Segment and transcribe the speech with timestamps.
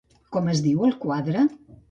[0.35, 1.47] Com es diu el quadre?